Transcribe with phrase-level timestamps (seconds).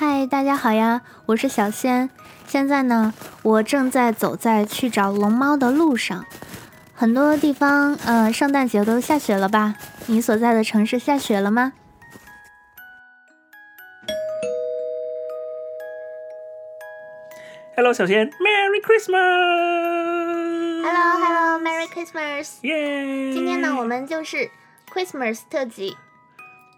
[0.00, 2.08] 嗨，大家好呀，我是小仙。
[2.46, 6.24] 现在呢，我正在走在去找龙猫的路上。
[6.94, 9.74] 很多地方，呃，圣诞节都下雪了吧？
[10.06, 11.72] 你所在的城市下雪了吗
[17.74, 20.84] ？Hello，小仙，Merry Christmas。
[20.84, 22.58] Hello，Hello，Merry Christmas。
[22.62, 23.32] 耶！
[23.32, 24.48] 今天呢，我们就是
[24.94, 25.96] Christmas 特辑。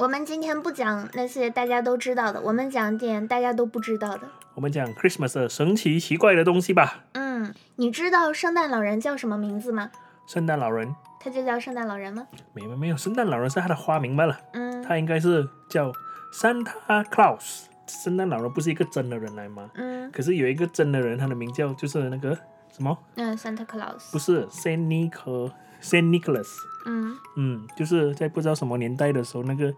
[0.00, 4.26] 我们今天不讲那些大家都知道的，我们讲点大家都不知道的。
[4.54, 7.04] 我们讲 Christmas 的神奇奇怪的东西吧。
[7.12, 9.90] 嗯，你知道圣诞老人叫什么名字吗？
[10.26, 12.26] 圣诞老人，他就叫圣诞老人吗？
[12.54, 14.40] 没有没有，圣诞老人是他的花名罢了。
[14.54, 15.92] 嗯，他应该是叫
[16.32, 17.64] Santa Claus。
[17.86, 19.70] 圣诞老人不是一个真的人来吗？
[19.74, 20.10] 嗯。
[20.10, 22.34] 可是有一个真的人，他的名叫就是那个
[22.74, 22.96] 什么？
[23.16, 24.10] 嗯，Santa Claus。
[24.10, 25.52] 不是 Saint Nicholas。
[25.82, 26.46] Saint Nicholas，
[26.86, 29.72] 嗯嗯，就是在不知道什么年代的时候，那个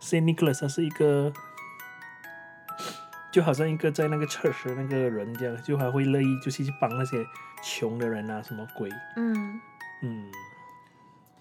[0.00, 1.32] Saint Nicholas 他是一个，
[3.32, 7.24] 就好像一个在那个 church 那个人这样，就还会乐意就是去帮那些
[7.62, 9.60] 穷的人啊，什么鬼，嗯
[10.02, 10.30] 嗯。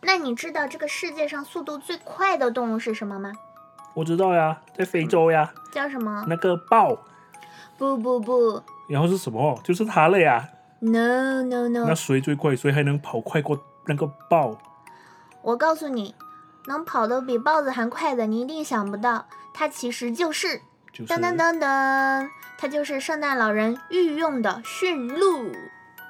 [0.02, 3.32] 那你知道这个世界上速度最快的动物是什么吗？
[3.96, 5.54] 我知道呀，在非洲呀。
[5.72, 6.26] 叫什么？
[6.28, 6.98] 那个豹。
[7.78, 8.62] 不不不。
[8.88, 9.60] 然后是什么？
[9.64, 10.48] 就是它了呀。
[10.80, 11.86] No no no。
[11.88, 12.56] 那谁最快？
[12.56, 13.60] 谁还能跑快过？
[13.88, 14.58] 那个豹，
[15.46, 16.16] 我告诉你，
[16.66, 20.60] 能跑得比豹子还快的，你一定想不到，它其实就是
[20.92, 25.52] 噔噔噔噔，它就是圣诞老人御用的驯鹿。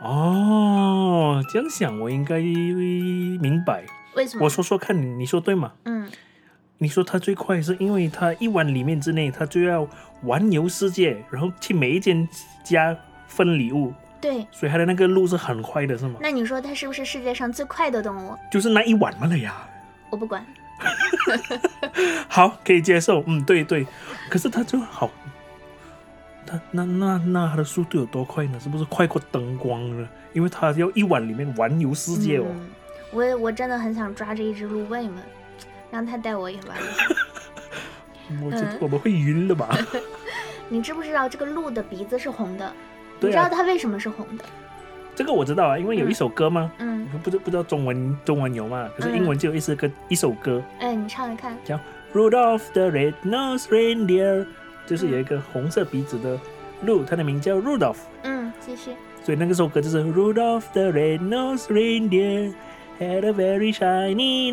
[0.02, 3.84] 哦，这样想我应该明白。
[4.16, 4.46] 为什么？
[4.46, 5.74] 我说说看，你你说对吗？
[5.84, 6.10] 嗯，
[6.78, 9.86] 你说它最快是因为它一晚里面之内，它就要
[10.24, 12.26] 环游世界，然后去每一间
[12.64, 12.98] 家
[13.28, 13.94] 分礼物。
[14.26, 16.16] 对，所以它的那个路是很快的，是吗？
[16.20, 18.36] 那你说它是不是世界上最快的动物？
[18.52, 19.54] 就是那一晚了呀。
[20.10, 20.44] 我不管。
[22.28, 23.24] 好，可以接受。
[23.28, 23.86] 嗯，对对。
[24.28, 25.12] 可是它就好，
[26.48, 28.60] 它那那那它的速度有多快呢？
[28.60, 30.10] 是不是快过灯光了？
[30.34, 32.46] 因为它要一晚里面环游世界哦。
[33.12, 35.18] 我我真的很想抓着一只鹿问一问，
[35.92, 36.76] 让它带我一玩。
[38.44, 39.78] 我觉得我们会晕的吧？
[40.68, 42.74] 你知不知道这个鹿的鼻子是红的？
[43.20, 44.44] 你知道它为什么是红的？
[45.16, 46.70] 这个我知道啊，因为有一首歌吗？
[46.80, 48.90] 嗯，不知不知道中文中文有吗？
[48.98, 50.62] 可是英文就有一首歌，一首歌。
[50.80, 51.58] 哎，你唱来看。
[51.64, 51.80] 叫
[52.14, 54.46] Rudolph the Red-Nosed Reindeer，
[54.86, 56.38] 就是有一个红色鼻子的
[56.84, 57.96] 鹿，它的名叫 Rudolph。
[58.24, 58.92] 嗯，继续。
[59.24, 62.54] 所以那个首歌就是 Rudolph the Red-Nosed Reindeer
[63.00, 64.52] had a very shiny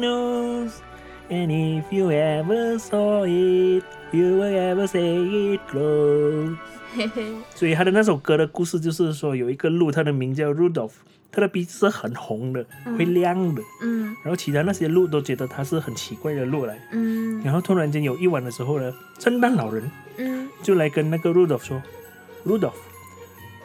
[1.32, 6.56] nose，and if you ever saw it，you will ever say it glows。
[7.54, 10.93] 所以他的那首歌的故事就是说，有一个鹿，它的名叫 Rudolph，
[11.31, 12.65] 它的鼻子是很红的，
[12.98, 13.62] 会亮的。
[13.82, 14.15] 嗯。
[14.22, 16.78] 然后其他那些鹿都觉得它是很奇怪的鹿来。
[16.93, 17.43] 嗯。
[17.43, 21.82] 然后突然间有一晚的时候呢，圣诞老人，嗯，就来跟那个 Rudolph 说
[22.44, 22.75] ：“Rudolph，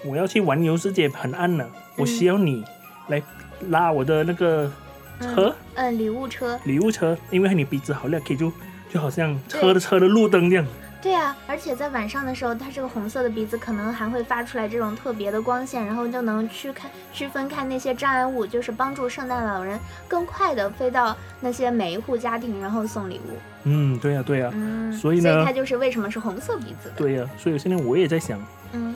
[0.06, 2.64] 我要去环游世界，很暗了，我需要你
[3.10, 3.22] 来
[3.70, 4.72] 拉我的那个
[5.20, 8.52] 车，嗯，礼物车，礼物车，因为你鼻子好亮，可以就
[8.90, 10.66] 就好像车的车的路灯这样。”
[11.00, 23.38] 对啊，而且在晚上的时候，它这个红色的鼻子可能还会发出来这种特别的光线，然后就能区看区分开那些障碍物，就是帮助圣诞老人更快的飞到那些每一户家庭，然后送礼物。
[23.64, 26.96] 嗯，对呀，对呀，嗯，所以呢，所以它就是为什么是红色鼻子的。
[26.98, 28.42] 对呀，所以现在我也在想，
[28.74, 28.96] 嗯，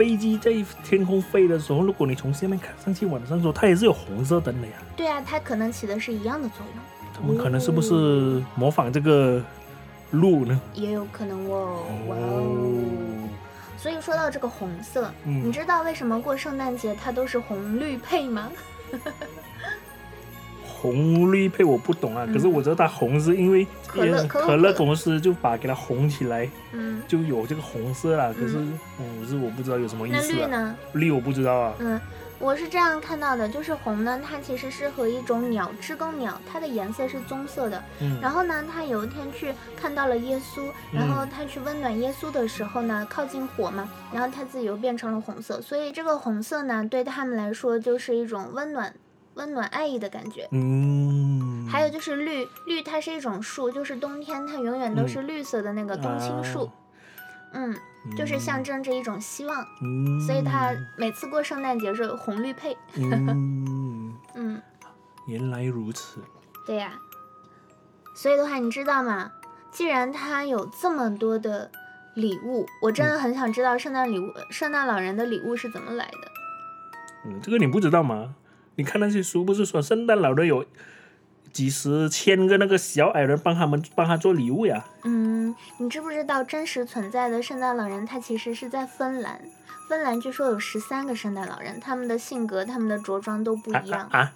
[0.00, 0.50] 飞机在
[0.82, 4.72] 天空飞的时候，如果你从下面看上去，往上走它也是有红色灯的呀。
[4.96, 6.82] 对啊，它可能起的是一样的作用。
[7.12, 9.44] 他们可能是不是模仿这个？
[10.12, 10.58] 路呢？
[10.72, 13.28] 也有可能哦，哇哦！
[13.76, 18.50] 所以说到这个红色，你知道为什么过圣诞节它都是红绿配吗？
[20.80, 28.32] 红绿配我不懂啊，可是我知道它红是因为可乐可乐公司就把给它红起来，嗯，就有这个红色啦。
[28.32, 28.56] 可是，
[28.98, 30.22] 嗯，是我不知道有什么意思啊。
[30.22, 30.76] 那绿呢？
[30.94, 31.74] 绿我不知道啊。
[31.78, 32.00] 嗯。
[32.38, 37.82] 我是这样看到的，就是红呢，它其实是和一种鸟，知更鸟，它的颜色是棕色的。
[38.00, 38.18] 嗯。
[38.22, 48.90] 然后呢，它有一天去看到了耶稣，然后它去温暖耶稣的时候呢，靠近火嘛，然后它自己又变成了红色，所以这个红色呢，对他们来说就是一种温暖、
[49.34, 50.48] 温暖爱意的感觉。
[50.52, 51.66] 嗯。
[51.68, 56.70] 还有就是绿，绿它是一种树，就是冬天它永远都是绿色的那个冬青树。
[57.52, 57.76] 嗯。
[58.16, 62.74] 就是象征着一种希望，嗯所以它每次过圣诞节是红绿配。
[62.94, 64.62] 嗯 嗯，
[65.26, 66.22] 原来如此。
[66.64, 66.94] 对呀，
[68.14, 69.30] 所以的话，你知道吗？
[69.70, 71.70] 既然它有这么多的
[72.14, 76.32] 礼物，我真的很想知道圣诞礼物、圣诞老人的礼物是怎么来的。
[77.26, 78.34] 嗯，这个你不知道吗？
[78.80, 80.64] 你看那些书，不是说圣诞老人有
[81.52, 84.82] 几十千个那个小矮人帮他们帮他做礼物呀。
[85.04, 89.38] 嗯，你知不知道真实存在的圣诞老人他其实是在芬兰？
[89.86, 94.08] 芬兰据说有十三个圣诞老人，他们的性格、他们的着装都不啊一样。
[94.10, 94.32] 啊啊！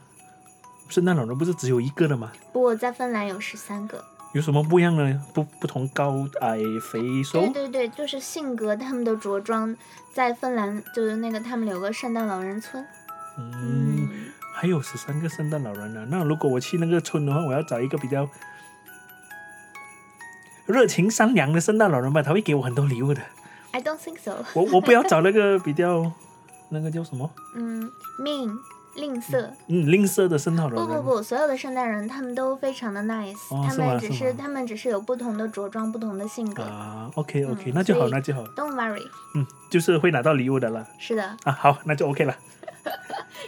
[0.90, 2.31] 圣诞老人不是只有一个的吗？
[2.52, 4.05] 不在芬兰有十三个。
[4.35, 5.23] 有什么不一样呢？
[5.32, 6.58] 不不同高矮
[6.93, 9.75] 肥瘦对对对，就是性格、他们的着装，
[10.12, 12.85] 在芬兰就是那个他们有个圣诞老人村。
[13.38, 14.08] 嗯，
[14.56, 18.27] 还有十三个圣诞老人呢、那如果我去那个村的话，我要找一个比较
[20.67, 23.21] 热情善良的圣诞老人吧，他会给我很多礼物的。
[23.73, 24.37] I don't think so。
[24.55, 26.11] 我我不要找那个比较
[26.71, 27.29] 那个叫什么？
[27.56, 27.91] 嗯
[28.21, 28.56] ，mean
[28.95, 29.51] 吝啬。
[29.67, 30.87] 嗯，吝啬的圣诞老人。
[30.87, 33.35] 不不不，所有的圣诞人他们都非常的 nice，、
[33.69, 36.62] 他们只是是他们只是有不同的着装、不同的性格。
[36.62, 38.45] 啊，OK OK，、嗯那就好，那就好。
[38.57, 39.03] Don't worry，
[39.35, 40.87] 嗯，就是会拿到礼物的了。
[40.99, 42.35] 是的，啊，好，那就 OK 了。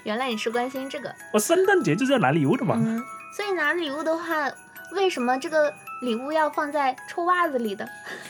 [0.07, 1.13] 原来你是关心这个。
[1.33, 2.77] 我圣诞节就是要拿礼物的嘛。
[2.79, 3.03] 嗯，
[3.37, 4.49] 所以拿礼物的话，
[4.93, 7.85] 为什么这个礼物要放在臭袜子里的？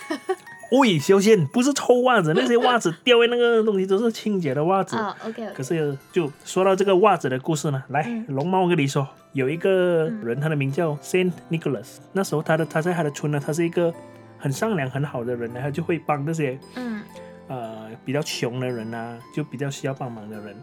[0.73, 4.96] 喂，小仙，不是臭袜子，那些袜子掉在那个东西都是清洁的袜子。
[4.96, 11.99] 啊，OK 可是就说到这个袜子的故事呢，来，嗯龙猫我跟你说，有一个人，他的名叫 Saint Nicholas。
[12.14, 13.93] 那时候他的他在他的村呢，他是一个
[14.38, 17.02] 很善良很好的人呢，他就会帮那些嗯
[17.49, 20.56] 呃比较穷的人啊，就比较需要帮忙的人。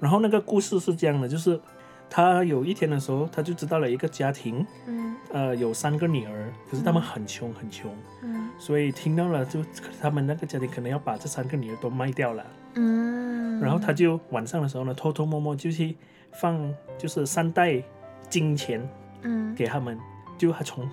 [0.00, 1.60] 然后那个故事是这样的，就是
[2.08, 5.16] 他有一天的时候，他就知道了一个家庭，嗯。
[5.30, 8.48] 呃，有三个女儿，可是他们很穷很穷，嗯。
[8.58, 9.62] 所以听到了就
[10.00, 12.42] 他们那个家庭可能要把这三个女儿都卖掉了。
[12.74, 15.96] 嗯，然后他就晚上的时候呢，偷偷摸摸就去
[16.32, 17.82] 放，就是三袋
[18.30, 18.88] 金钱
[19.22, 19.54] 嗯。
[19.54, 19.98] 给他们，
[20.38, 20.88] 就他从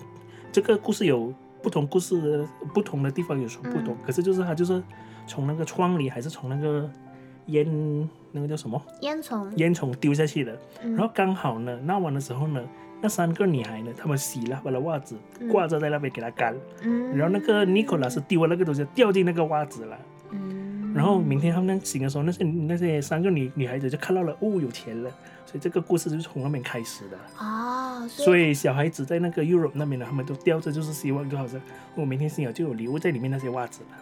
[0.51, 4.84] 这个故事有不同故事的不同的地方有所不同，可是就是他就是
[5.25, 6.90] 从那个窗里还是从那个
[7.48, 8.82] 烟那个叫什么？
[9.02, 10.96] 烟囱，烟囱丢下去的，嗯。
[10.96, 12.62] 然后刚好呢那晚的时候呢，
[13.02, 15.48] 那三个女孩呢，她们洗了把的袜子嗯。
[15.50, 19.98] 挂着在那边给它干，嗯，然后那个尼古拉斯丢了那个东西掉进那个袜子了。
[20.32, 25.10] 嗯，然后明天他们醒的时候，那些那些三个女女孩子就看到了，哦，有钱了，
[25.46, 27.18] 所以这个故事就是从那边开始的。
[27.40, 31.62] 哦，所以小孩子在那个 Europe 那边呢，他们都吊着就是希望，就好像
[31.94, 33.98] 我、明天醒了就有礼物在里面那些袜子了。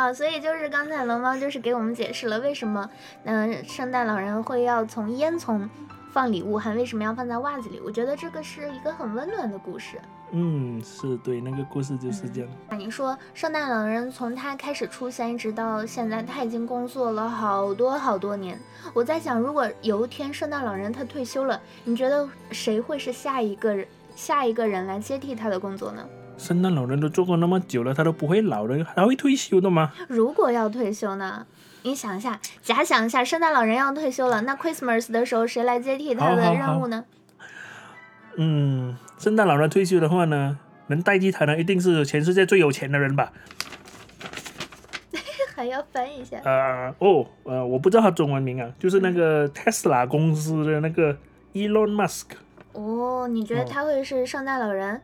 [0.00, 2.88] 哦，啊，所以就是刚才龙猫就是给我们解释了为什么，
[3.24, 5.68] 嗯、圣诞老人会要从烟囱
[6.10, 7.78] 放礼物，还为什么要放在袜子里？
[7.84, 10.00] 我觉得这个是一个很温暖的故事。
[10.32, 12.48] 嗯，是对，那个故事就是这样。
[12.70, 18.58] 那，你说圣诞老人从他开始出现一直到现在，他已经工作了好多好多年。
[18.94, 23.86] 我在想，如果有一天圣诞老人他退休了，你觉得谁会是下一个人
[24.16, 26.08] 下一个人来接替他的工作呢？
[26.40, 29.92] 圣诞老人都做过那么久了，他都不会老的，还会退休的吗？
[30.08, 31.46] 如果要退休呢？
[31.82, 37.04] 你想一下，假想一下，圣诞老人要退休了，那 Christmas 的时候谁来接替他的任务呢？
[38.36, 43.32] 嗯，圣诞老人退休的话呢，能代替他呢，一定是全世界最有钱的人吧？
[45.54, 46.38] 还要翻一下。
[46.42, 51.14] 呃，哦，呃，我不知道他中文名啊，就是那个 Tesla 公司的那个
[51.52, 52.24] Elon Musk。
[52.72, 54.94] 哦，你觉得哦他会是圣诞老人？
[54.94, 55.00] 哦，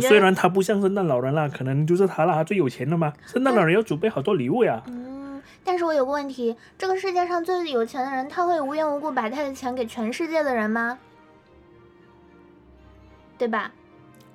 [0.00, 3.12] 虽然他不像圣诞老人啦，可能就是他啦，他最有钱的嘛。
[3.26, 4.82] 圣诞老人要准备好多礼物呀。
[4.86, 10.98] 嗯，但是我有个问题，这个世界上最有钱的人，他会无缘无故把他的钱给全世界的人吗？
[13.36, 13.72] 对吧？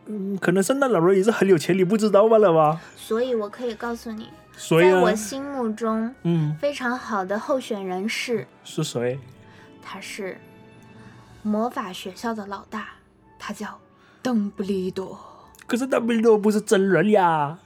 [0.06, 2.82] 嗯，可能圣诞老人也是很有钱，你不知道罢了吧？
[2.96, 9.20] 所以我可以告诉你，所以啊，在我心目中嗯，非常好的候选人是，是谁？
[9.82, 10.38] 他是
[11.44, 12.90] 魔法学校的老大，
[13.38, 13.80] 他叫
[14.22, 15.18] 邓布利多。
[15.70, 17.60] 可是邓布利多不是真人呀。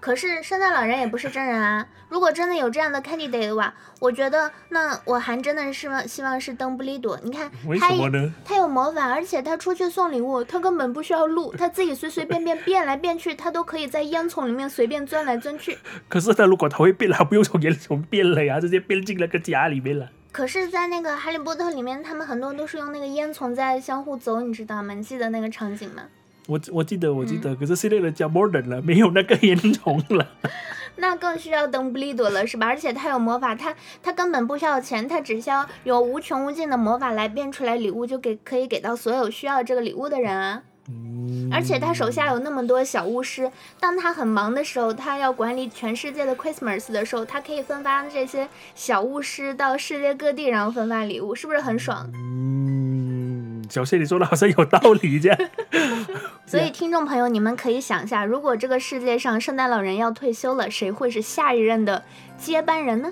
[0.00, 1.84] 可是圣诞老人也不是真人啊！
[2.08, 7.18] 如果真的有这样的 candidate 的话，我觉得那我还真的是希望是邓布利多。
[7.24, 8.32] 你看为他也什么呢？
[8.44, 15.76] 他有魔法，而且他出去送礼物，他根本不需要路，他自己随随便便变来变去，他都可以在烟囱里面随便钻来钻去。
[16.08, 20.08] 可是他如果他会变，他不用从烟囱变了呀，直接变进那个家里面了。
[20.30, 24.94] 可是，在那个哈利波特里面，他们很多都是用那个烟囱在相互走，你知道吗？
[24.94, 26.02] 你记得那个场景吗？
[26.46, 30.26] 我我记得我记得，嗯可是现在的家 modern 了，没有那个烟囱了。
[30.98, 32.66] 那更需要邓布利多了，是吧？
[32.66, 40.62] 而且他有魔法，他他根本不需要钱，他只需要有无穷无尽的魔法来变出来礼物，就给可以给到所有需要这个礼物的人啊。
[40.88, 52.08] 嗯，而且他手下有那么多小巫师，当他很忙的时候，他要管理全世界的 Christmas 的时候，他可以分发这些小巫师到世界各地，然后分发礼物，是不是很爽？
[52.14, 55.38] 嗯，小谢你说的好像有道理这样。
[56.46, 62.02] 所以听众朋友，你们可以想一下，如果这个世界上圣诞老人要退休了，谁会是下一任的
[62.38, 63.10] 接班人呢？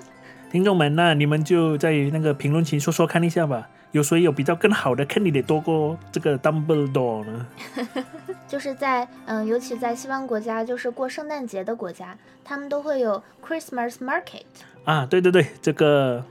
[0.49, 3.67] 听众们，那你们就在那个评论区说说看一下吧。
[3.91, 7.47] 有谁有比较更好的 candidate 多过这个 Dumbledore 呢？
[8.47, 14.43] 就是在嗯、尤其在西方国家，就是过圣诞节的国家，他们都会有 Christmas market。
[14.83, 16.23] 啊，对对对，这个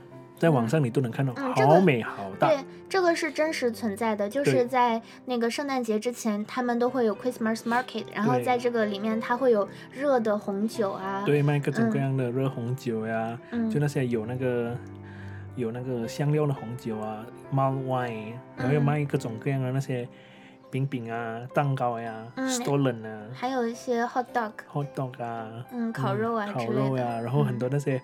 [0.45, 2.49] 在网上你都能看到，嗯这个好美好大。
[2.49, 14.77] 对，这个是真实存在的，就是在那个圣诞节之前，他们都会有 Christmas market，然后在这个里面，它会有热的红酒啊，对，卖各种各样的热红酒呀，嗯就那些有那个
[15.55, 20.07] 有那个香料的红酒啊，malt wine，然后又嗯卖各种各样的那些
[20.69, 26.67] 饼饼啊、蛋糕呀、嗯 stolen 啊、还有一些 hot dog，hot dog 啊，嗯，烤肉啊烤。
[26.67, 27.99] 肉呀，然后很多那些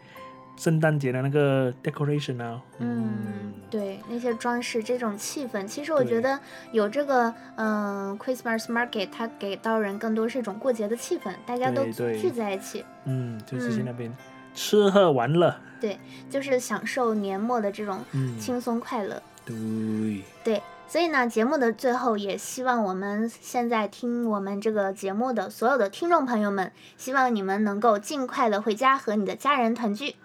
[0.58, 6.39] 圣诞节的那个 decoration 啊，嗯，对，那些装饰这种气氛，其实我觉得
[6.72, 13.86] 有这个嗯、Christmas market，它给到人更多是一种过节的气氛，大家都聚在一起，嗯，就是去嗯。
[13.86, 14.15] 那边
[14.53, 15.98] 吃喝玩乐，对
[16.29, 19.24] 就是享受年末的这种嗯，轻松快乐。
[19.43, 19.55] 对，
[20.43, 30.15] 对，所以呢，节目的最后也希望我们现在听我们这个节目的所有的听众朋友们，希望你们能够尽快的回家和你的家人团聚。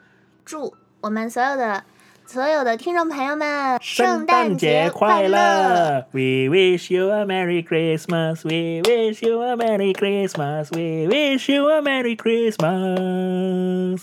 [0.47, 1.83] 祝我们所有的
[2.25, 8.43] 所有的听众朋友们圣诞诞节快快乐！We wish you a Merry Christmas.
[8.45, 10.71] We wish you a Merry Christmas.
[10.71, 14.01] We wish you a Merry Christmas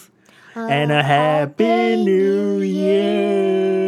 [0.54, 3.82] and a Happy New Year.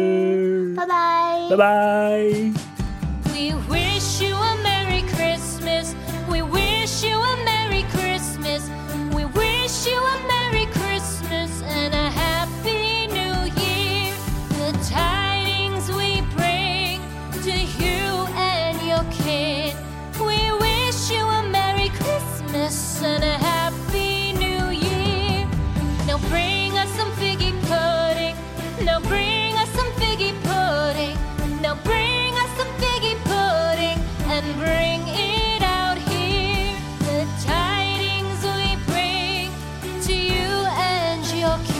[0.74, 2.65] 拜拜，拜拜。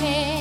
[0.07, 0.36] care.